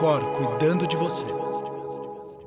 [0.00, 1.26] Cor cuidando de você.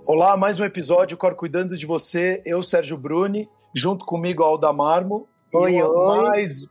[0.08, 2.42] Olá, mais um episódio Cor cuidando de você.
[2.44, 5.28] Eu, Sérgio Bruni, junto comigo Alda Marmo.
[5.54, 6.24] Oi, e oi.
[6.24, 6.68] Mais,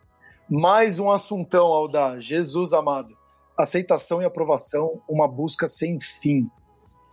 [0.51, 2.21] mais um assuntão, Alda.
[2.21, 3.17] Jesus amado.
[3.57, 6.51] Aceitação e aprovação, uma busca sem fim.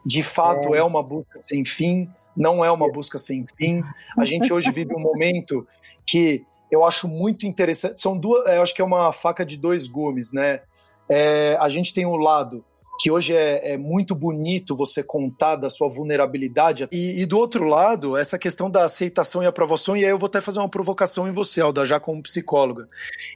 [0.03, 3.83] De fato, é, é uma busca sem fim, não é uma busca sem fim.
[4.17, 5.67] A gente hoje vive um momento
[6.07, 8.01] que eu acho muito interessante.
[8.01, 10.61] São duas, eu acho que é uma faca de dois gumes, né?
[11.07, 12.65] É, a gente tem um lado
[12.99, 16.89] que hoje é, é, muito bonito você contar da sua vulnerabilidade.
[16.91, 20.27] E, e, do outro lado, essa questão da aceitação e aprovação, e aí eu vou
[20.27, 22.89] até fazer uma provocação em você, Alda, já como psicóloga.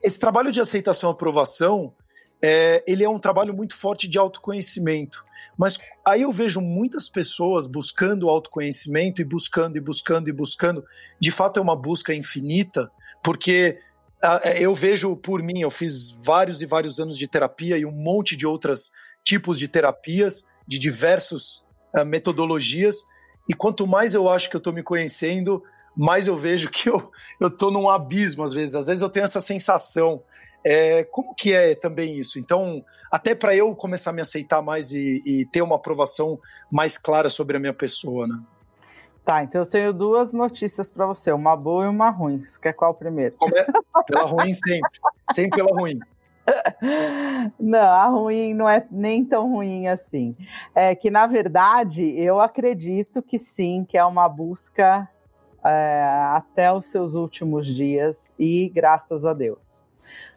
[0.04, 1.94] Esse trabalho de aceitação e aprovação,
[2.41, 5.23] é, ele é um trabalho muito forte de autoconhecimento.
[5.57, 10.84] Mas aí eu vejo muitas pessoas buscando autoconhecimento e buscando e buscando e buscando.
[11.18, 12.91] De fato, é uma busca infinita,
[13.23, 13.77] porque
[14.57, 18.35] eu vejo por mim, eu fiz vários e vários anos de terapia e um monte
[18.35, 18.91] de outras
[19.24, 23.05] tipos de terapias, de diversas uh, metodologias,
[23.49, 25.63] e quanto mais eu acho que eu estou me conhecendo,
[25.96, 28.76] mais eu vejo que eu estou num abismo às vezes.
[28.76, 30.24] Às vezes eu tenho essa sensação.
[30.66, 32.40] É, como que é também isso?
[32.40, 36.40] Então, até para eu começar a me aceitar mais e, e, ter uma aprovação
[36.71, 38.40] mais clara sobre a minha pessoa, né?
[39.26, 42.44] Tá, então eu tenho duas notícias para você, uma boa e uma ruim.
[42.44, 43.35] Você quer qual primeiro?
[43.38, 43.54] Come...
[44.05, 44.99] Pela ruim sempre,
[45.32, 45.99] sempre pela ruim.
[47.60, 50.36] Não, a ruim não é nem tão ruim assim.
[50.76, 55.10] É que, na verdade, eu acredito que sim, que é uma busca
[55.63, 59.85] é, até os seus últimos dias e graças a Deus.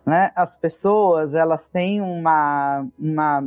[0.05, 0.31] Né?
[0.37, 3.43] As pessoas, elas têm uma, uma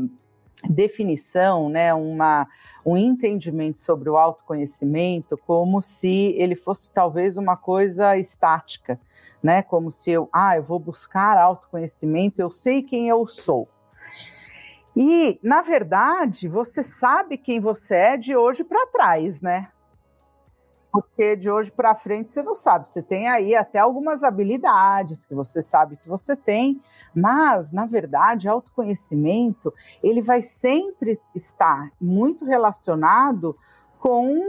[0.68, 2.48] definição, né, uma,
[2.86, 9.00] um entendimento sobre o autoconhecimento como se ele fosse talvez uma coisa estática,
[9.42, 13.70] né, como se eu, ah, eu vou buscar autoconhecimento, eu sei quem eu sou.
[14.96, 19.70] E, na verdade, você sabe quem você é de hoje para trás, né?
[20.92, 22.90] Porque de hoje para frente você não sabe.
[22.90, 26.82] Você tem aí até algumas habilidades que você sabe que você tem,
[27.16, 33.56] mas na verdade, autoconhecimento ele vai sempre estar muito relacionado
[34.00, 34.42] com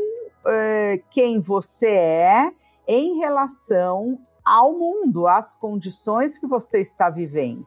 [0.46, 2.52] é, quem você é
[2.86, 7.66] em relação ao mundo, às condições que você está vivendo.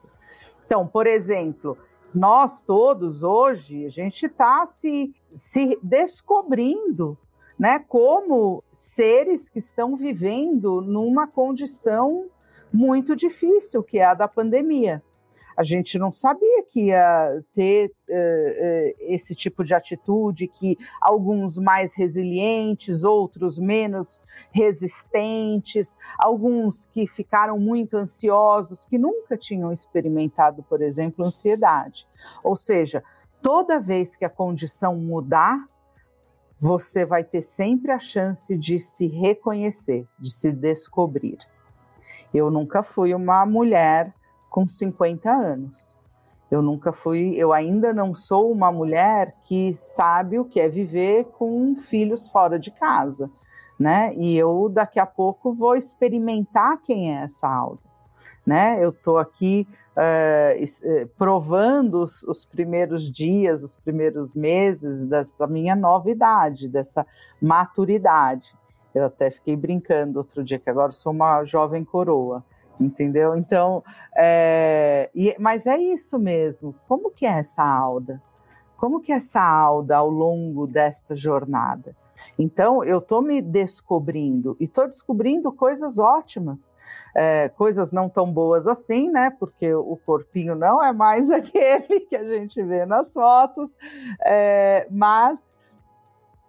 [0.66, 1.78] Então, por exemplo,
[2.14, 7.18] nós todos hoje a gente está se, se descobrindo
[7.58, 12.26] né, como seres que estão vivendo numa condição
[12.72, 15.02] muito difícil, que é a da pandemia.
[15.56, 21.94] A gente não sabia que ia ter uh, esse tipo de atitude, que alguns mais
[21.96, 31.24] resilientes, outros menos resistentes, alguns que ficaram muito ansiosos, que nunca tinham experimentado, por exemplo,
[31.24, 32.04] ansiedade.
[32.42, 33.02] Ou seja,
[33.40, 35.68] toda vez que a condição mudar,
[36.58, 41.38] você vai ter sempre a chance de se reconhecer, de se descobrir.
[42.32, 44.12] Eu nunca fui uma mulher
[44.50, 45.96] com 50 anos.
[46.50, 51.24] Eu nunca fui, eu ainda não sou uma mulher que sabe o que é viver
[51.24, 53.30] com filhos fora de casa,
[53.78, 54.14] né?
[54.14, 57.82] E eu daqui a pouco vou experimentar quem é essa Alda,
[58.46, 58.78] né?
[58.82, 59.66] Eu tô aqui
[59.96, 67.06] uh, provando os, os, primeiros dias, os primeiros meses dessa minha novidade, dessa
[67.40, 68.54] maturidade.
[68.94, 72.44] Eu até fiquei brincando outro dia que agora sou uma jovem coroa,
[72.78, 73.36] entendeu?
[73.36, 73.82] Então,
[74.16, 76.74] é, e, mas é isso mesmo.
[76.86, 78.22] Como que é essa Alda?
[78.76, 81.96] Como que é essa Alda ao longo desta jornada?
[82.38, 86.74] Então, eu estou me descobrindo e estou descobrindo coisas ótimas,
[87.14, 89.30] é, coisas não tão boas assim, né?
[89.30, 93.76] Porque o corpinho não é mais aquele que a gente vê nas fotos,
[94.24, 95.56] é, mas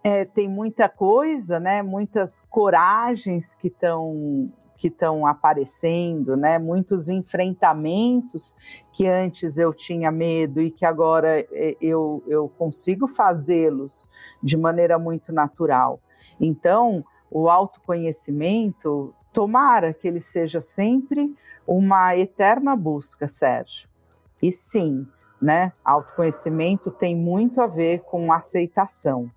[0.04, 1.82] é, tem muita coisa, né?
[1.82, 6.60] Muitas coragens que estão que estão aparecendo, né?
[6.60, 8.56] Muitos enfrentamentos
[8.92, 14.10] que antes eu tinha medo e que agora é, eu, eu consigo fazê-los
[14.44, 16.00] de maneira muito natural.
[16.40, 21.36] Então, o autoconhecimento, tomara que ele seja sempre
[21.68, 23.90] uma eterna busca, Sérgio.
[24.42, 25.08] E sim,
[25.42, 25.74] né?
[25.84, 29.30] Autoconhecimento tem muito a ver com aceitação.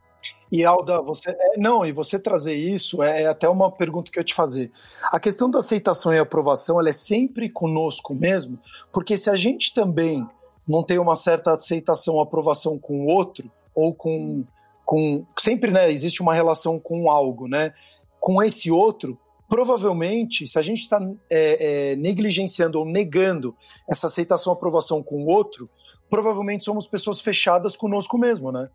[0.50, 4.18] E Alda, você é, não, e você trazer isso é, é, até uma pergunta que
[4.18, 4.70] eu te fazer.
[5.12, 8.58] A questão da aceitação e aprovação, ela é sempre conosco mesmo,
[8.92, 10.26] porque se a gente também
[10.66, 14.44] não tem uma certa aceitação ou aprovação com o outro ou com
[14.88, 17.74] com sempre, né, existe uma relação com algo, né?
[18.18, 20.98] Com esse outro, provavelmente, se a gente está
[21.28, 23.54] é, é, negligenciando ou negando
[23.86, 25.68] essa aceitação, aprovação com o outro,
[26.08, 28.70] provavelmente somos pessoas fechadas conosco mesmo, né?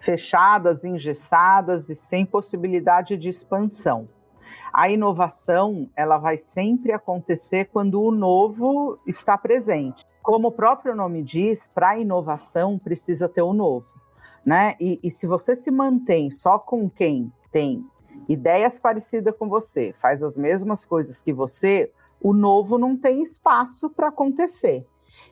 [0.00, 4.08] Fechadas, engessadas e sem possibilidade de expansão.
[4.72, 10.04] A inovação, ela vai sempre acontecer quando o novo está presente.
[10.22, 13.86] Como o próprio nome diz, para inovação precisa ter o novo,
[14.44, 14.74] né?
[14.78, 17.84] E, e se você se mantém só com quem tem
[18.28, 21.90] ideias parecidas com você, faz as mesmas coisas que você,
[22.20, 24.86] o novo não tem espaço para acontecer.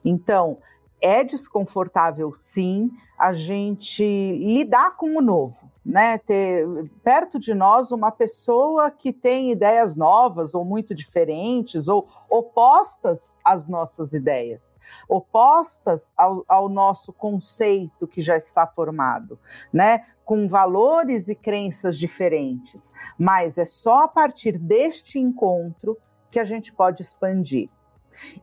[0.04, 0.58] Então,
[1.00, 4.02] é desconfortável, sim, a gente
[4.38, 6.18] lidar com o novo, né?
[6.18, 6.66] Ter
[7.02, 13.68] perto de nós uma pessoa que tem ideias novas ou muito diferentes ou opostas às
[13.68, 14.76] nossas ideias,
[15.08, 19.38] opostas ao, ao nosso conceito que já está formado,
[19.72, 20.06] né?
[20.24, 22.92] Com valores e crenças diferentes.
[23.18, 25.98] Mas é só a partir deste encontro
[26.30, 27.68] que a gente pode expandir.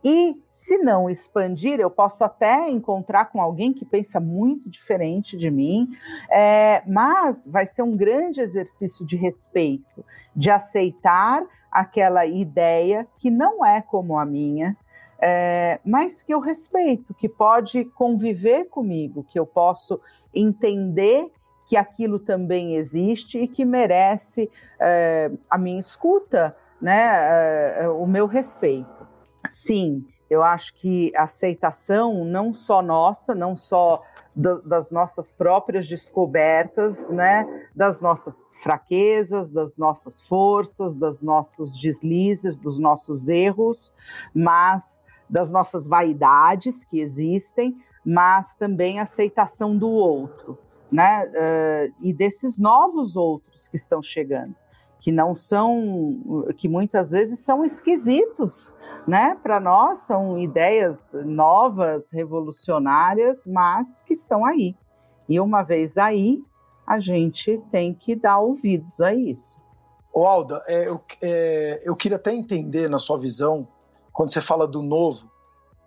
[0.04, 5.50] E se não expandir, eu posso até encontrar com alguém que pensa muito diferente de
[5.50, 5.88] mim,
[6.30, 10.04] é, mas vai ser um grande exercício de respeito,
[10.34, 14.76] de aceitar aquela ideia que não é como a minha,
[15.18, 20.00] é, mas que eu respeito, que pode conviver comigo, que eu posso
[20.34, 21.30] entender
[21.64, 28.26] que aquilo também existe e que merece é, a minha escuta, né, é, o meu
[28.26, 29.06] respeito.
[29.46, 34.02] Sim, eu acho que a aceitação, não só nossa, não só
[34.34, 37.46] do, das nossas próprias descobertas, né,
[37.76, 43.92] das nossas fraquezas, das nossas forças, dos nossos deslizes, dos nossos erros,
[44.34, 50.58] mas das nossas vaidades que existem, mas também a aceitação do outro,
[50.90, 54.54] né, uh, e desses novos outros que estão chegando
[55.02, 58.72] que não são, que muitas vezes são esquisitos,
[59.06, 59.36] né?
[59.42, 64.76] Para nós são ideias novas, revolucionárias, mas que estão aí.
[65.28, 66.40] E uma vez aí,
[66.86, 69.60] a gente tem que dar ouvidos a isso.
[70.14, 73.66] O Alda, é, eu, é, eu queria até entender na sua visão,
[74.12, 75.28] quando você fala do novo,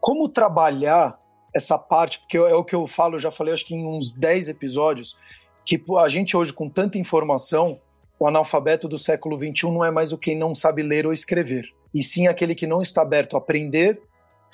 [0.01, 1.17] como trabalhar
[1.55, 4.13] essa parte, porque é o que eu falo, eu já falei acho que em uns
[4.13, 5.17] 10 episódios,
[5.63, 7.79] que a gente hoje com tanta informação,
[8.19, 11.65] o analfabeto do século XXI não é mais o quem não sabe ler ou escrever,
[11.93, 14.01] e sim aquele que não está aberto a aprender,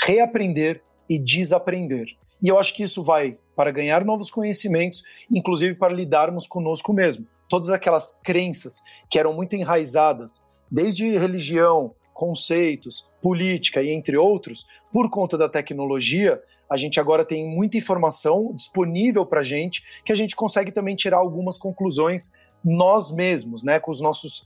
[0.02, 2.08] reaprender e desaprender.
[2.42, 7.28] E eu acho que isso vai para ganhar novos conhecimentos, inclusive para lidarmos conosco mesmo.
[7.48, 15.10] Todas aquelas crenças que eram muito enraizadas, desde religião, conceitos, política e entre outros, por
[15.10, 20.16] conta da tecnologia, a gente agora tem muita informação disponível para a gente que a
[20.16, 22.32] gente consegue também tirar algumas conclusões
[22.64, 24.46] nós mesmos, né, com os nossos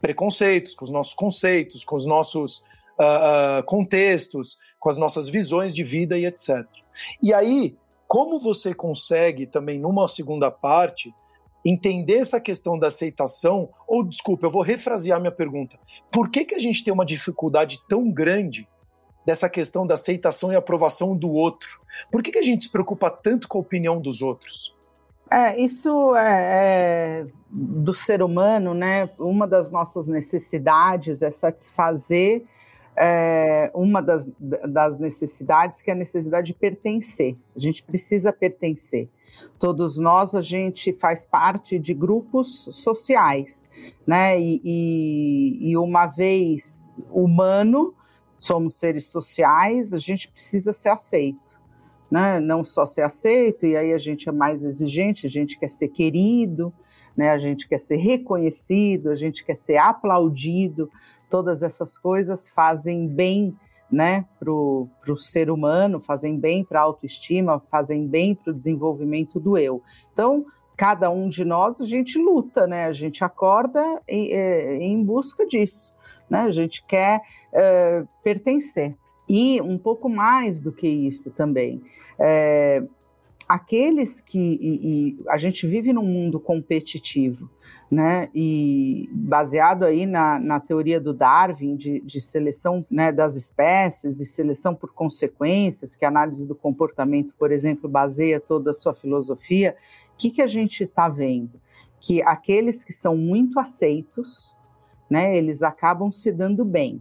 [0.00, 2.58] preconceitos, com os nossos conceitos, com os nossos
[2.98, 6.64] uh, uh, contextos, com as nossas visões de vida e etc.
[7.22, 7.76] E aí,
[8.06, 11.12] como você consegue também numa segunda parte
[11.64, 13.68] entender essa questão da aceitação?
[13.86, 15.78] Ou desculpa, eu vou refrasear minha pergunta.
[16.10, 18.68] Por que que a gente tem uma dificuldade tão grande
[19.24, 21.80] dessa questão da aceitação e aprovação do outro?
[22.10, 24.75] Por que que a gente se preocupa tanto com a opinião dos outros?
[25.30, 29.10] É, isso é, é, do ser humano, né?
[29.18, 32.44] Uma das nossas necessidades é satisfazer
[32.96, 37.36] é, uma das, das necessidades que é a necessidade de pertencer.
[37.54, 39.08] A gente precisa pertencer.
[39.58, 43.68] Todos nós, a gente faz parte de grupos sociais,
[44.06, 44.40] né?
[44.40, 47.94] E, e, e uma vez humano,
[48.36, 51.55] somos seres sociais, a gente precisa ser aceito
[52.10, 52.40] né?
[52.40, 55.88] não só ser aceito, e aí a gente é mais exigente, a gente quer ser
[55.88, 56.72] querido,
[57.16, 57.30] né?
[57.30, 60.90] a gente quer ser reconhecido, a gente quer ser aplaudido,
[61.30, 63.56] todas essas coisas fazem bem
[63.90, 69.38] né, para o ser humano, fazem bem para a autoestima, fazem bem para o desenvolvimento
[69.38, 69.82] do eu.
[70.12, 70.44] Então,
[70.76, 72.84] cada um de nós, a gente luta, né?
[72.84, 75.92] A gente acorda em, é, em busca disso,
[76.28, 76.40] né?
[76.40, 77.22] A gente quer
[77.52, 78.94] é, pertencer.
[79.28, 81.82] E um pouco mais do que isso também.
[82.18, 82.82] É,
[83.48, 84.38] aqueles que.
[84.38, 87.48] E, e a gente vive num mundo competitivo,
[87.90, 88.28] né?
[88.34, 94.26] E baseado aí na, na teoria do Darwin de, de seleção né, das espécies e
[94.26, 99.76] seleção por consequências, que a análise do comportamento, por exemplo, baseia toda a sua filosofia,
[100.14, 101.60] o que, que a gente está vendo?
[102.00, 104.56] Que aqueles que são muito aceitos,
[105.10, 107.00] né, eles acabam se dando bem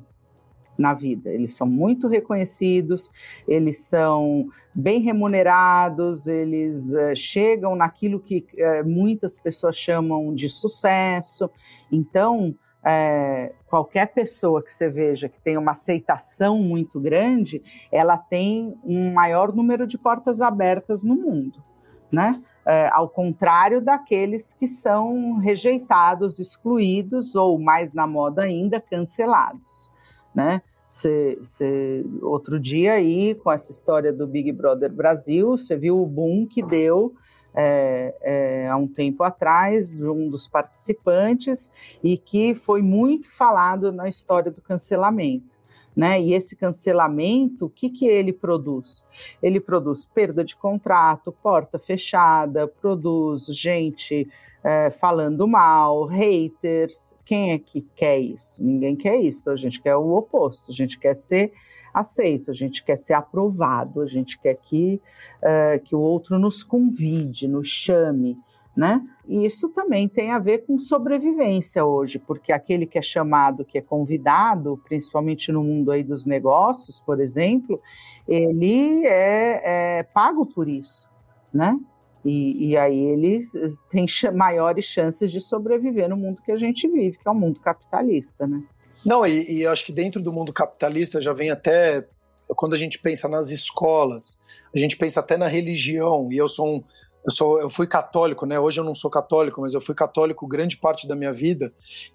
[0.78, 1.30] na vida.
[1.30, 3.12] Eles são muito reconhecidos,
[3.48, 11.50] eles são bem remunerados, eles uh, chegam naquilo que uh, muitas pessoas chamam de sucesso.
[11.92, 12.56] Então,
[12.88, 19.12] é, qualquer pessoa que você veja que tem uma aceitação muito grande, ela tem um
[19.12, 21.64] maior número de portas abertas no mundo,
[22.12, 22.40] né?
[22.68, 29.92] É, ao contrário daqueles que são rejeitados, excluídos ou, mais na moda ainda, cancelados,
[30.36, 30.62] né?
[30.88, 36.06] Cê, cê, outro dia aí, com essa história do Big Brother Brasil, você viu o
[36.06, 37.16] boom que deu
[37.56, 41.72] é, é, há um tempo atrás, de um dos participantes,
[42.04, 45.58] e que foi muito falado na história do cancelamento.
[45.96, 46.22] Né?
[46.22, 49.06] E esse cancelamento, o que, que ele produz?
[49.42, 54.28] Ele produz perda de contrato, porta fechada, produz gente
[54.64, 57.14] é, falando mal, haters.
[57.24, 58.62] Quem é que quer isso?
[58.64, 59.50] Ninguém quer isso.
[59.50, 60.72] A gente quer o oposto.
[60.72, 61.54] A gente quer ser
[61.96, 65.02] aceito, a gente quer ser aprovado, a gente quer que,
[65.42, 68.38] uh, que o outro nos convide, nos chame,
[68.76, 69.02] né?
[69.28, 73.78] E isso também tem a ver com sobrevivência hoje, porque aquele que é chamado, que
[73.78, 77.82] é convidado, principalmente no mundo aí dos negócios, por exemplo,
[78.28, 81.10] ele é, é pago por isso,
[81.54, 81.80] né?
[82.24, 83.40] E, e, aí ele
[83.88, 87.60] tem maiores chances de sobreviver no mundo que a gente vive, que é o mundo
[87.60, 88.64] capitalista, né?
[89.06, 92.08] Não, e, e acho que dentro do mundo capitalista já vem até
[92.56, 94.42] quando a gente pensa nas escolas,
[94.74, 96.84] a gente pensa até na religião, e eu sou um,
[97.26, 98.60] eu, sou, eu fui católico, né?
[98.60, 101.74] Hoje eu não sou católico, mas eu fui católico grande parte da minha vida.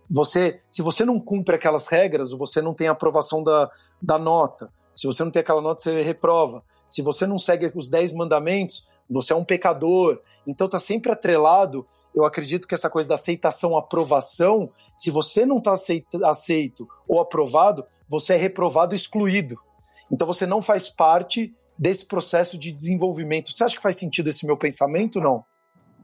[0.09, 4.73] Você, se você não cumpre aquelas regras, você não tem aprovação da, da nota.
[4.95, 6.63] Se você não tem aquela nota, você reprova.
[6.89, 10.21] Se você não segue os dez mandamentos, você é um pecador.
[10.47, 15.59] Então tá sempre atrelado eu acredito que essa coisa da aceitação, aprovação, se você não
[15.59, 15.75] está
[16.25, 19.57] aceito ou aprovado, você é reprovado, excluído.
[20.11, 23.51] Então você não faz parte desse processo de desenvolvimento.
[23.51, 25.43] Você acha que faz sentido esse meu pensamento, não?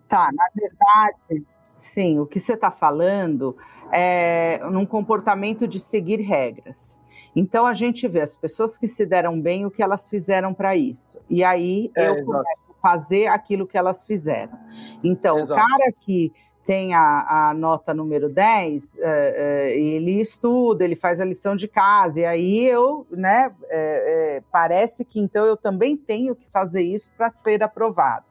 [0.08, 2.18] Tá, na verdade, sim.
[2.18, 3.54] O que você está falando
[3.92, 6.98] é num comportamento de seguir regras.
[7.34, 10.74] Então a gente vê as pessoas que se deram bem, o que elas fizeram para
[10.74, 11.18] isso.
[11.28, 12.24] E aí é, eu exato.
[12.24, 14.58] começo a fazer aquilo que elas fizeram.
[15.04, 15.60] Então, exato.
[15.60, 16.32] o cara que
[16.66, 21.68] tem a, a, nota número 10, é, é, ele estuda, ele faz a lição de
[21.68, 26.82] casa, e aí eu, né, é, é parece que então eu também tenho que fazer
[26.82, 28.26] isso para ser aprovado.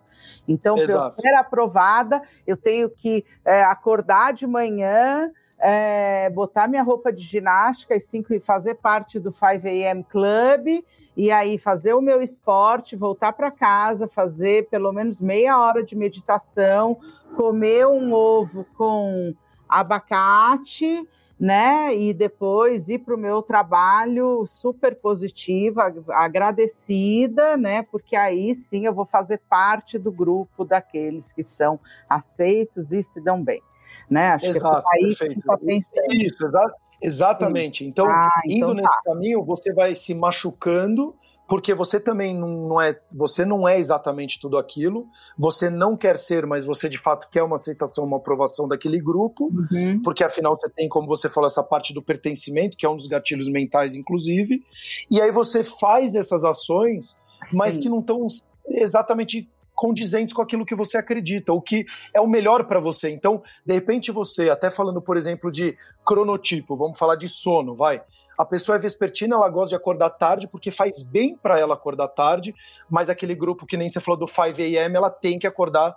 [0.48, 6.84] Então, para eu ser aprovada, eu tenho que é, acordar de manhã, é, botar minha
[6.84, 10.84] roupa de ginástica e cinco, fazer parte do 5 AM Club
[11.16, 15.96] e aí fazer o meu esporte, voltar para casa, fazer pelo menos meia hora de
[15.96, 16.98] meditação,
[17.36, 19.34] comer um ovo com
[19.68, 21.08] abacate,
[21.40, 21.96] né?
[21.96, 27.82] E depois ir para o meu trabalho super positiva, agradecida, né?
[27.84, 33.22] Porque aí sim eu vou fazer parte do grupo daqueles que são aceitos e se
[33.22, 33.62] dão bem
[34.10, 34.30] né?
[34.30, 35.42] Acho Exato, que é aí perfeito.
[35.42, 36.14] que pensando.
[36.14, 37.84] Isso, exa exatamente.
[37.84, 37.90] Sim.
[37.90, 38.82] Então, ah, então indo tá.
[38.82, 41.16] nesse caminho, você vai se machucando,
[41.48, 46.46] porque você também não é, você não é exatamente tudo aquilo, você não quer ser,
[46.46, 50.02] mas você de fato quer uma aceitação, uma aprovação daquele grupo, uhum.
[50.02, 53.08] porque afinal você tem, como você falou, essa parte do pertencimento, que é um dos
[53.08, 54.64] gatilhos mentais, inclusive,
[55.10, 57.58] e aí você faz essas ações, Sim.
[57.58, 58.28] mas que não estão
[58.68, 63.10] exatamente condizentes com aquilo que você acredita, o que é o melhor para você.
[63.10, 68.02] Então, de repente você, até falando, por exemplo, de cronotipo, vamos falar de sono, vai.
[68.38, 72.08] A pessoa é vespertina, ela gosta de acordar tarde porque faz bem para ela acordar
[72.10, 72.54] tarde,
[72.90, 75.96] mas aquele grupo que nem você falou do 5 a.m., ela tem que acordar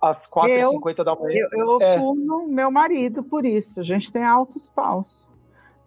[0.00, 1.46] às 4h50 da manhã.
[1.52, 1.98] Eu, eu é.
[2.46, 5.28] meu marido por isso, a gente tem altos paus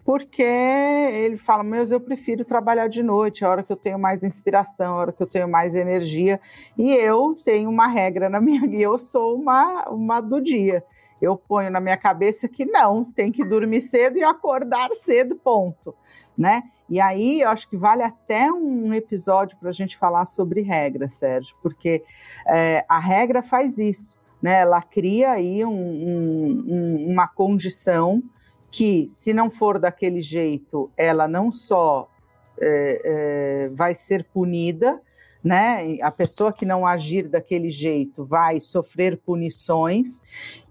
[0.09, 4.23] porque ele fala, mas eu prefiro trabalhar de noite, a hora que eu tenho mais
[4.23, 6.41] inspiração, a hora que eu tenho mais energia,
[6.75, 10.83] e eu tenho uma regra na minha vida, eu sou uma, uma do dia.
[11.21, 15.93] Eu ponho na minha cabeça que não, tem que dormir cedo e acordar cedo, ponto,
[16.35, 16.63] né?
[16.89, 21.07] E aí eu acho que vale até um episódio para a gente falar sobre regra,
[21.07, 22.03] Sérgio, porque
[22.47, 24.61] é, a regra faz isso, né?
[24.61, 28.23] Ela cria aí um, um, uma condição
[28.71, 32.09] que, se não for daquele jeito, ela não só
[32.61, 35.01] é, é, vai ser punida,
[35.43, 35.97] né?
[36.01, 40.21] A pessoa que não agir daquele jeito vai sofrer punições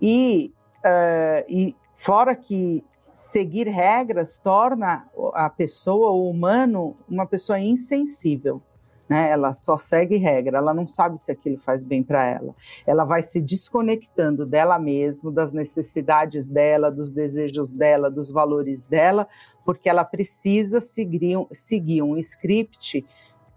[0.01, 8.63] e, uh, e fora que seguir regras torna a pessoa, o humano, uma pessoa insensível
[9.09, 9.31] né?
[9.31, 12.55] Ela só segue regra, ela não sabe se aquilo faz bem para ela.
[12.87, 19.27] Ela vai se desconectando dela mesma, das necessidades dela, dos desejos dela, dos valores dela,
[19.65, 23.05] porque ela precisa seguir, seguir um script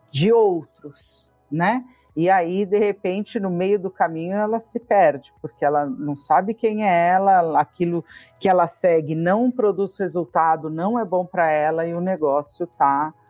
[0.10, 1.84] de outros, né?
[2.16, 6.54] E aí, de repente, no meio do caminho, ela se perde, porque ela não sabe
[6.54, 8.04] quem é ela, aquilo
[8.38, 13.14] que ela segue não produz resultado, não é bom para ela e o negócio tá,
[13.14, 13.21] é,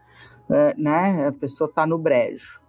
[0.78, 1.28] né?
[1.28, 2.60] A pessoa está no brejo.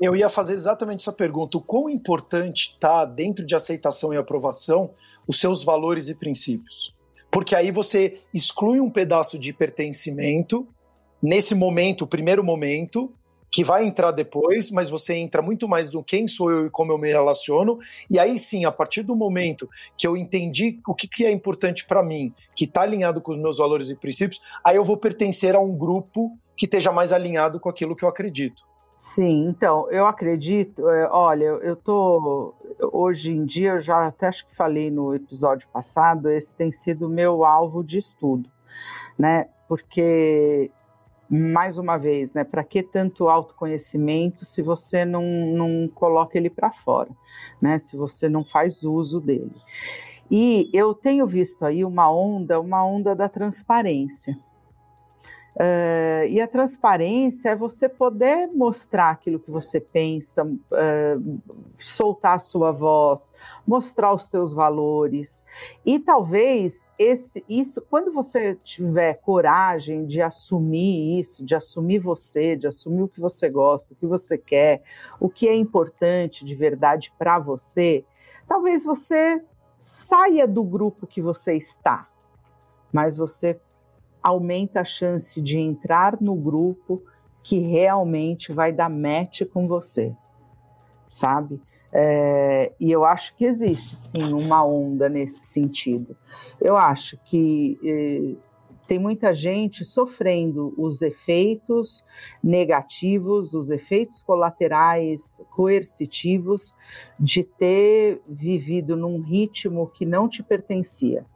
[0.00, 4.90] Eu ia fazer exatamente essa pergunta: o quão importante está dentro de aceitação e aprovação
[5.26, 6.94] os seus valores e princípios?
[7.30, 10.66] Porque aí você exclui um pedaço de pertencimento
[11.22, 13.14] nesse momento, o primeiro momento,
[13.52, 16.90] que vai entrar depois, mas você entra muito mais no quem sou eu e como
[16.90, 17.78] eu me relaciono.
[18.10, 21.86] E aí sim, a partir do momento que eu entendi o que, que é importante
[21.86, 25.54] para mim, que está alinhado com os meus valores e princípios, aí eu vou pertencer
[25.54, 28.62] a um grupo que esteja mais alinhado com aquilo que eu acredito.
[28.94, 32.54] Sim, então, eu acredito, é, olha, eu tô,
[32.92, 37.08] hoje em dia, eu já até acho que falei no episódio passado, esse tem sido
[37.08, 38.50] meu alvo de estudo,
[39.18, 40.70] né, porque
[41.32, 42.44] mais uma vez, né?
[42.44, 47.08] Para que tanto autoconhecimento se você não, não coloca ele para fora,
[47.58, 47.78] né?
[47.78, 49.50] Se você não faz uso dele.
[50.30, 54.38] E eu tenho visto aí uma onda, uma onda da transparência.
[55.54, 61.40] Uh, e a transparência é você poder mostrar aquilo que você pensa, uh,
[61.76, 63.30] soltar a sua voz,
[63.66, 65.44] mostrar os teus valores.
[65.84, 72.66] E talvez esse, isso, quando você tiver coragem de assumir isso, de assumir você, de
[72.66, 74.82] assumir o que você gosta, o que você quer,
[75.20, 78.06] o que é importante de verdade para você,
[78.48, 79.42] talvez você
[79.76, 82.08] saia do grupo que você está,
[82.90, 83.60] mas você
[84.22, 87.02] aumenta a chance de entrar no grupo
[87.42, 90.14] que realmente vai dar match com você,
[91.08, 91.60] sabe?
[91.92, 96.16] É, e eu acho que existe sim uma onda nesse sentido.
[96.60, 98.52] Eu acho que é,
[98.86, 102.04] tem muita gente sofrendo os efeitos
[102.42, 106.74] negativos, os efeitos colaterais coercitivos
[107.18, 111.26] de ter vivido num ritmo que não te pertencia,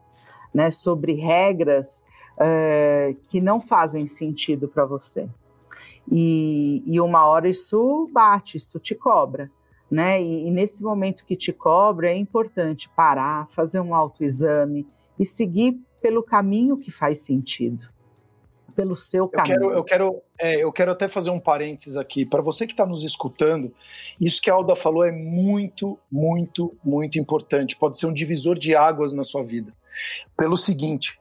[0.54, 0.70] né?
[0.70, 2.02] Sobre regras
[2.38, 5.28] é, que não fazem sentido para você.
[6.10, 9.50] E, e, uma hora isso bate, isso te cobra.
[9.90, 10.22] Né?
[10.22, 14.86] E, e, nesse momento que te cobra, é importante parar, fazer um autoexame
[15.18, 17.88] e seguir pelo caminho que faz sentido.
[18.74, 19.54] Pelo seu caminho.
[19.54, 22.26] Eu quero, eu quero, é, eu quero até fazer um parênteses aqui.
[22.26, 23.72] Para você que está nos escutando,
[24.20, 27.74] isso que a Alda falou é muito, muito, muito importante.
[27.74, 29.72] Pode ser um divisor de águas na sua vida.
[30.36, 31.18] Pelo seguinte,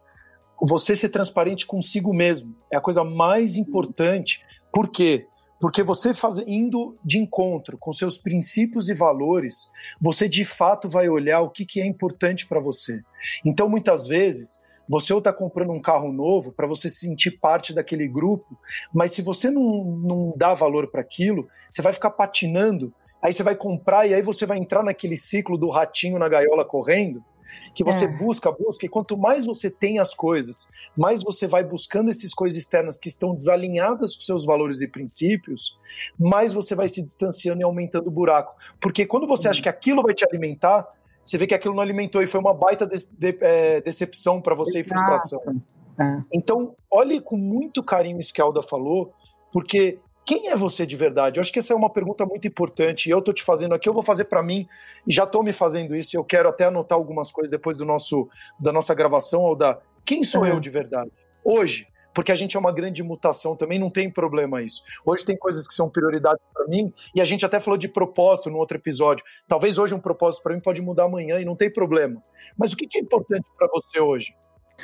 [0.62, 4.42] você ser transparente consigo mesmo é a coisa mais importante.
[4.72, 5.28] Por quê?
[5.60, 11.08] Porque você faz, indo de encontro com seus princípios e valores, você de fato vai
[11.08, 13.02] olhar o que, que é importante para você.
[13.44, 17.74] Então, muitas vezes, você ou está comprando um carro novo para você se sentir parte
[17.74, 18.58] daquele grupo,
[18.94, 23.42] mas se você não, não dá valor para aquilo, você vai ficar patinando, aí você
[23.42, 27.24] vai comprar e aí você vai entrar naquele ciclo do ratinho na gaiola correndo,
[27.74, 28.08] que você é.
[28.08, 32.58] busca, busca, e quanto mais você tem as coisas, mais você vai buscando essas coisas
[32.58, 35.78] externas que estão desalinhadas com seus valores e princípios,
[36.20, 38.56] mais você vai se distanciando e aumentando o buraco.
[38.80, 39.50] Porque quando você Sim.
[39.50, 40.88] acha que aquilo vai te alimentar,
[41.24, 44.54] você vê que aquilo não alimentou e foi uma baita de, de, é, decepção para
[44.54, 44.94] você Exato.
[44.94, 45.62] e frustração.
[46.00, 46.22] É.
[46.32, 49.14] Então, olhe com muito carinho isso que a Alda falou,
[49.52, 51.38] porque quem é você de verdade?
[51.38, 53.88] Eu acho que essa é uma pergunta muito importante e eu estou te fazendo aqui,
[53.88, 54.68] eu vou fazer para mim
[55.06, 56.16] e já estou me fazendo isso.
[56.16, 58.28] E eu quero até anotar algumas coisas depois do nosso
[58.60, 60.48] da nossa gravação ou da quem sou uhum.
[60.48, 61.12] eu de verdade
[61.46, 64.82] hoje, porque a gente é uma grande mutação também, não tem problema isso.
[65.06, 68.50] Hoje tem coisas que são prioridades para mim e a gente até falou de propósito
[68.50, 69.24] no outro episódio.
[69.48, 72.24] Talvez hoje um propósito para mim pode mudar amanhã e não tem problema.
[72.58, 74.34] Mas o que é importante para você hoje?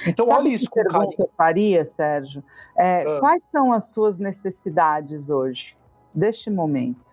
[0.08, 1.16] Então, Sabe olha isso que com pergunta carinho.
[1.20, 2.44] eu faria, Sérgio?
[2.78, 3.20] É, ah.
[3.20, 5.78] Quais são as suas necessidades hoje,
[6.14, 7.06] deste momento?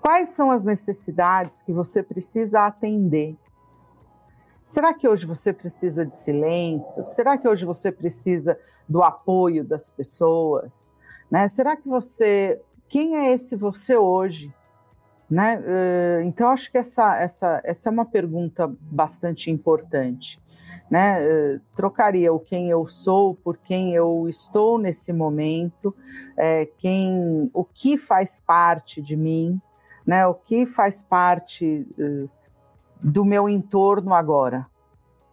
[0.00, 3.36] Quais são as necessidades que você precisa atender?
[4.64, 7.04] Será que hoje você precisa de silêncio?
[7.04, 10.92] Será que hoje você precisa do apoio das pessoas?
[11.30, 11.46] Né?
[11.48, 12.60] Será que você.
[12.88, 14.52] Quem é esse você hoje?
[15.28, 15.60] Né?
[16.24, 20.40] Então, acho que essa, essa, essa é uma pergunta bastante importante
[20.90, 21.18] né?
[21.20, 25.94] Eh, trocaria o quem eu sou por quem eu estou nesse momento,
[26.36, 29.60] é, quem, o que faz parte de mim,
[30.06, 30.26] né?
[30.26, 32.30] O que faz parte uh,
[33.02, 34.66] do meu entorno agora.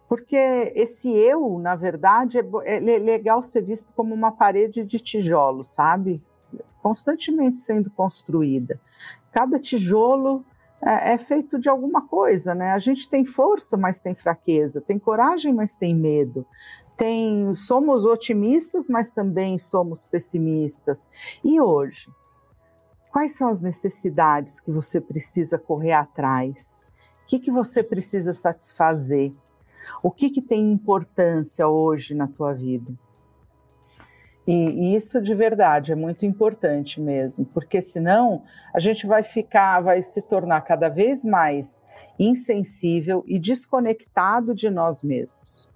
[0.08, 0.36] Porque
[0.74, 6.22] esse eu, na verdade, é, é legal ser visto como uma parede de tijolo, sabe?
[6.82, 8.80] Constantemente sendo construída.
[9.32, 10.44] Cada tijolo
[10.84, 12.72] é, é, feito de alguma coisa, né?
[12.72, 16.46] A gente tem força, mas tem fraqueza, tem coragem, mas tem medo.
[16.94, 21.08] Tem, somos otimistas, mas também somos pessimistas.
[21.42, 22.10] E hoje?
[23.10, 26.84] Quais são as necessidades que você precisa correr atrás?
[27.22, 29.32] O que, que você precisa satisfazer?
[30.02, 32.92] O que, que tem importância hoje na tua vida?
[34.46, 38.42] E, isso de verdade é muito importante mesmo, porque senão
[38.74, 41.82] a gente vai ficar, vai se tornar cada vez mais
[42.18, 45.70] insensível e desconectado de nós mesmos.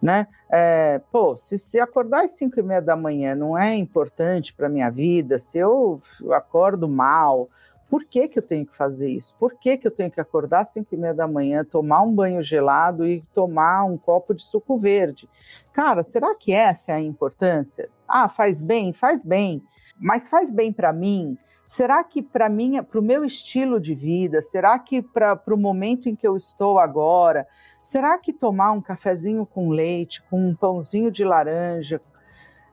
[0.00, 0.26] Né?
[0.50, 4.68] É, pô, se, se acordar às 5 e meia da manhã não é importante para
[4.68, 6.00] minha vida, se eu
[6.32, 7.48] acordo mal,
[7.92, 9.34] por que, que eu tenho que fazer isso?
[9.34, 12.14] Por que, que eu tenho que acordar às 5 e meia da manhã, tomar um
[12.14, 15.28] banho gelado e tomar um copo de suco verde?
[15.74, 17.90] Cara, será que essa é a importância?
[18.08, 18.94] Ah, faz bem?
[18.94, 19.62] Faz bem.
[20.00, 21.36] Mas faz bem para mim?
[21.66, 26.08] Será que para mim, para o meu estilo de vida, será que para o momento
[26.08, 27.46] em que eu estou agora,
[27.82, 32.00] será que tomar um cafezinho com leite, com um pãozinho de laranja,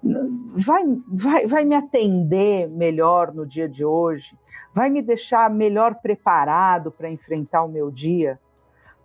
[0.01, 4.38] vai, vai, vai me atender melhor no dia de hoje?
[4.73, 8.39] Vai me deixar melhor preparado para enfrentar o meu dia?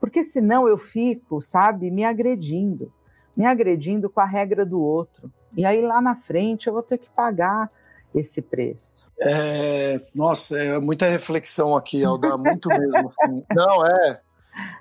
[0.00, 2.92] Porque senão eu fico, sabe, me agredindo,
[3.36, 5.30] me agredindo com a regra do outro.
[5.56, 7.70] E aí lá na frente eu vou ter que pagar
[8.14, 9.10] esse preço.
[9.18, 13.06] É, nossa, é muita reflexão aqui, Alda, muito mesmo.
[13.06, 13.44] Assim.
[13.52, 14.20] Não, é,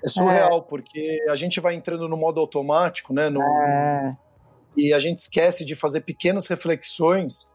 [0.04, 0.62] é surreal, é.
[0.68, 3.28] porque a gente vai entrando no modo automático, né?
[3.28, 4.16] No, é
[4.76, 7.50] e a gente esquece de fazer pequenas reflexões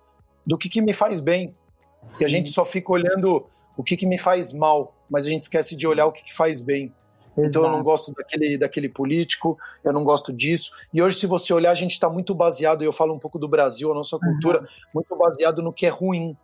[0.45, 1.55] do que, que me faz bem.
[1.99, 2.23] Sim.
[2.23, 5.41] E a gente só fica olhando o que, que me faz mal, mas a gente
[5.41, 6.93] esquece de olhar o que, que faz bem.
[7.38, 7.49] Exato.
[7.49, 10.71] Então eu não gosto daquele, daquele político, eu não gosto disso.
[10.93, 13.39] E hoje, se você olhar, a gente está muito baseado, e eu falo um pouco
[13.39, 14.67] do Brasil, a nossa cultura, uhum.
[14.95, 16.36] muito baseado no que é ruim.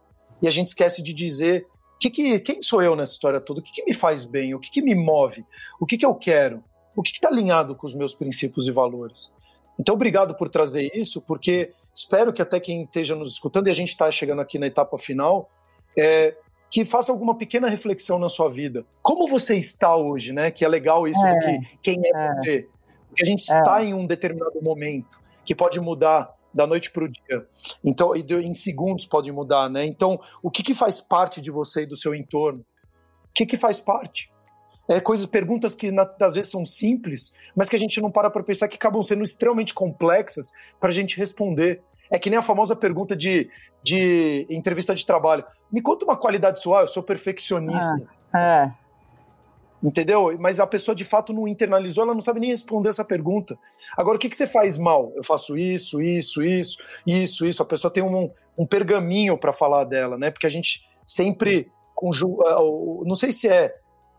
[0.42, 1.66] E a gente esquece de dizer
[2.00, 4.60] que que, quem sou eu nessa história toda, o que, que me faz bem, o
[4.60, 5.46] que, que me move,
[5.80, 6.64] o que, que eu quero,
[6.96, 9.34] o que está alinhado com os meus princípios e valores.
[9.80, 13.74] Então, obrigado por trazer isso, porque espero que até quem esteja nos escutando, e a
[13.74, 15.50] gente está chegando aqui na etapa final,
[15.98, 16.36] é,
[16.70, 18.86] que faça alguma pequena reflexão na sua vida.
[19.02, 20.52] Como você está hoje, né?
[20.52, 22.34] Que é legal isso é, do que quem é, é.
[22.34, 22.68] você.
[23.08, 23.58] Porque a gente é.
[23.58, 27.48] está em um determinado momento que pode mudar da noite para o dia.
[27.84, 29.86] Então, em segundos pode mudar, né?
[29.86, 32.60] Então, o que, que faz parte de você e do seu entorno?
[32.60, 34.32] O que, que faz parte?
[34.88, 38.30] É, coisas, perguntas que na, às vezes são simples, mas que a gente não para
[38.30, 41.82] para pensar que acabam sendo extremamente complexas para a gente responder.
[42.10, 43.50] É que nem a famosa pergunta de,
[43.82, 45.44] de entrevista de trabalho.
[45.72, 48.08] Me conta uma qualidade sua, eu sou perfeccionista.
[48.32, 48.86] Ah, é.
[49.84, 50.36] Entendeu?
[50.40, 53.58] Mas a pessoa de fato não internalizou, ela não sabe nem responder essa pergunta.
[53.98, 55.12] Agora, o que, que você faz mal?
[55.16, 57.62] Eu faço isso, isso, isso, isso, isso.
[57.62, 60.32] A pessoa tem um, um pergaminho para falar dela, né?
[60.32, 62.56] Porque a gente sempre conjuga.
[63.06, 63.76] Não sei se é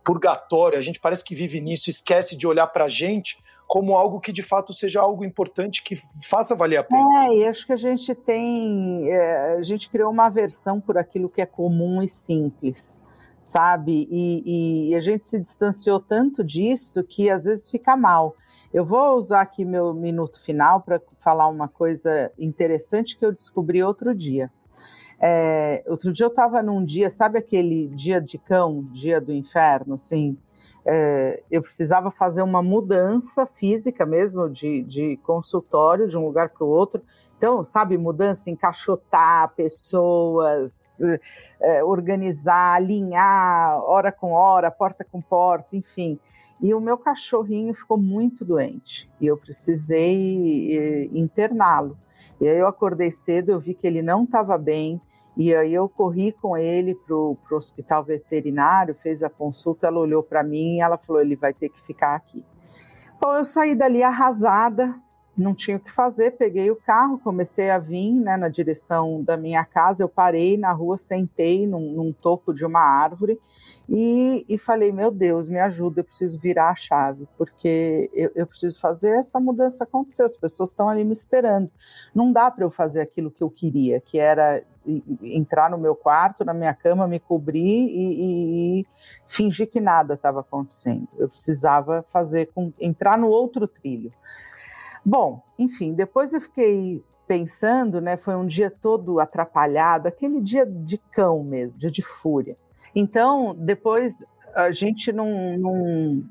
[0.06, 4.20] purgatório, a gente parece que vive nisso, esquece de olhar para a gente como algo
[4.20, 7.26] que de fato seja algo importante que faça valer a pena.
[7.26, 11.28] É, e acho que a gente tem, é, a gente criou uma aversão por aquilo
[11.28, 13.02] que é comum e simples,
[13.40, 14.06] sabe?
[14.08, 18.36] E, e, a gente se distanciou tanto disso que às vezes fica mal.
[18.72, 23.82] Eu vou usar aqui meu minuto final para falar uma coisa interessante que eu descobri
[23.82, 24.52] outro dia.
[25.20, 29.94] É, outro dia eu estava num dia, sabe aquele dia de cão, dia do inferno,
[29.94, 30.36] assim?
[30.88, 36.64] É, eu precisava fazer uma mudança física mesmo, de, de consultório, de um lugar para
[36.64, 37.02] o outro.
[37.36, 41.00] Então, sabe, mudança, encaixotar pessoas,
[41.60, 46.20] é, organizar, alinhar, hora com hora, porta com porta, enfim.
[46.60, 51.98] E o meu cachorrinho ficou muito doente e eu precisei é, interná-lo.
[52.40, 55.00] E aí eu acordei cedo, eu vi que ele não estava bem,
[55.36, 60.22] e aí eu corri com ele para o hospital veterinário, fez a consulta, ela olhou
[60.22, 62.44] para mim e ela falou, ele vai ter que ficar aqui.
[63.20, 64.94] Bom, eu saí dali arrasada,
[65.36, 69.36] não tinha o que fazer, peguei o carro, comecei a vir né, na direção da
[69.36, 73.38] minha casa, eu parei na rua, sentei num, num topo de uma árvore
[73.88, 78.46] e, e, falei, meu Deus, me ajuda, eu preciso virar a chave, porque eu, eu
[78.46, 81.70] preciso fazer essa mudança acontecer, as pessoas estão ali me esperando.
[82.14, 84.64] Não dá para eu fazer aquilo que eu queria, que era
[85.22, 88.86] entrar no meu quarto, na minha cama, me cobrir e, e, e
[89.26, 91.08] fingir que nada estava acontecendo.
[91.18, 94.12] Eu precisava fazer com, entrar no outro trilho.
[95.08, 98.16] Bom, enfim, depois eu fiquei pensando, né?
[98.16, 102.56] Foi um dia todo atrapalhado, aquele dia de cão mesmo, dia de fúria.
[102.92, 106.24] Então, depois a gente não, não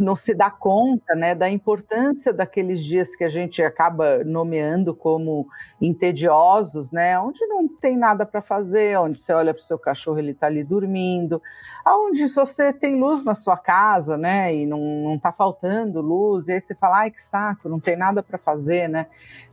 [0.00, 5.46] não se dá conta né, da importância daqueles dias que a gente acaba nomeando como
[5.80, 10.18] entediosos, né, onde não tem nada para fazer, onde você olha para o seu cachorro
[10.18, 11.40] ele está ali dormindo,
[11.84, 16.60] aonde você tem luz na sua casa, né, e não está faltando luz, e aí
[16.60, 19.06] você fala, ai que saco, não tem nada para fazer, né.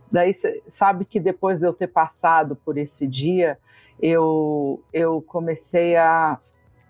[0.10, 0.34] Daí
[0.68, 3.60] sabe que depois de eu ter passado por esse dia,
[4.02, 6.40] eu, eu comecei a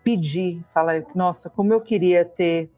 [0.04, 2.70] pedir, falar, nossa, como eu queria ter,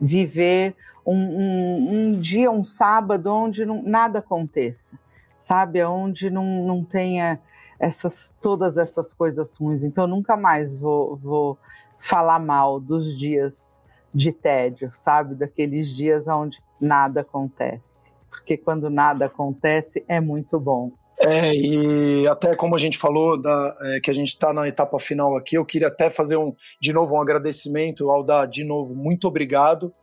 [0.00, 0.74] viver
[1.06, 4.98] um, um, um dia, um sábado, onde não, nada aconteça,
[5.36, 5.82] sabe?
[5.84, 7.40] Onde não, não tenha
[7.78, 9.82] essas todas essas coisas ruins.
[9.82, 11.58] Então, nunca mais vou, vou
[11.98, 13.80] falar mal dos dias
[14.14, 15.34] de tédio, sabe?
[15.34, 18.12] Daqueles dias onde nada acontece.
[18.30, 20.92] Porque quando nada acontece é muito bom.
[21.20, 24.98] É, e até como a gente falou, da, é, que a gente está na etapa
[24.98, 28.94] final aqui, eu queria até fazer um, de novo um agradecimento ao da de novo,
[28.96, 29.94] muito obrigado.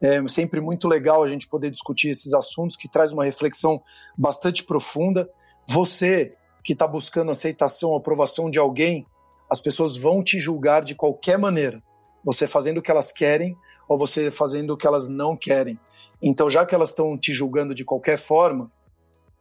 [0.00, 3.82] É sempre muito legal a gente poder discutir esses assuntos, que traz uma reflexão
[4.16, 5.28] bastante profunda.
[5.68, 9.06] Você que está buscando aceitação, aprovação de alguém,
[9.50, 11.82] as pessoas vão te julgar de qualquer maneira.
[12.24, 13.56] Você fazendo o que elas querem
[13.88, 15.78] ou você fazendo o que elas não querem.
[16.22, 18.70] Então, já que elas estão te julgando de qualquer forma,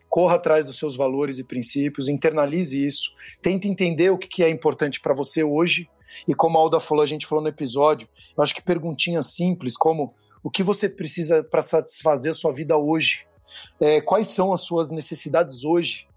[0.10, 5.00] corra atrás dos seus valores e princípios, internalize isso, tente entender o que é importante
[5.00, 5.88] para você hoje.
[6.28, 9.78] E como a Alda falou, a gente falou no episódio, eu acho que perguntinhas simples
[9.78, 13.28] como o que você precisa para satisfazer a sua vida hoje?
[13.80, 16.08] É, quais são as suas necessidades hoje?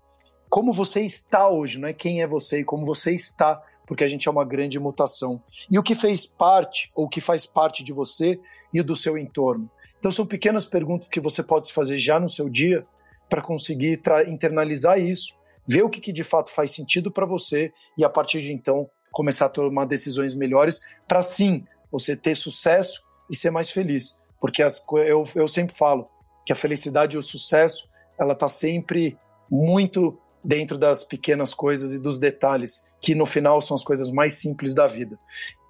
[0.49, 4.09] Como você está hoje, não é quem é você e como você está, porque a
[4.09, 5.43] gente é uma grande mutação.
[5.71, 8.41] E o que fez parte, ou o que faz parte de você
[8.73, 9.71] e do seu entorno.
[9.99, 12.87] Então são pequenas perguntas que você pode se fazer já no seu dia
[13.33, 15.33] para conseguir internalizar isso,
[15.67, 18.91] ver o que, que de fato faz sentido para você e a partir de então
[19.11, 24.21] começar a tomar decisões melhores para sim você ter sucesso e ser mais feliz.
[24.39, 26.11] Porque as, eu, eu sempre falo
[26.45, 27.89] que a felicidade e o sucesso
[28.21, 29.17] ela está sempre
[29.51, 34.35] muito dentro das pequenas coisas e dos detalhes, que no final são as coisas mais
[34.35, 35.19] simples da vida.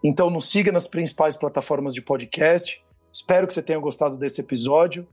[0.02, 2.82] Então, nos siga nas principais plataformas de podcast.
[3.12, 5.06] Espero que você tenha gostado desse episódio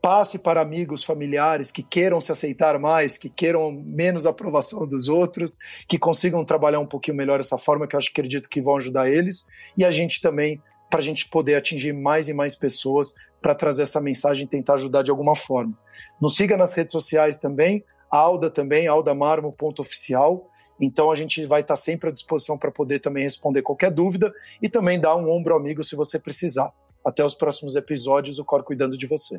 [0.00, 5.58] passe para amigos, familiares que queiram se aceitar mais, que queiram menos aprovação dos outros,
[5.88, 8.76] que consigam trabalhar um pouquinho melhor essa forma, que eu acho que acredito que vão
[8.76, 13.12] ajudar eles, e a gente também, para a gente poder atingir mais e mais pessoas,
[13.40, 15.76] para trazer essa mensagem e tentar ajudar de alguma forma.
[16.20, 20.48] Nos siga nas redes sociais também, Alda também, aldamarmo.oficial.
[20.80, 24.32] Então a gente vai estar sempre à disposição para poder também responder qualquer dúvida
[24.62, 26.72] e também dar um ombro amigo se você precisar.
[27.04, 29.38] Até os próximos episódios, o Cor cuidando de você.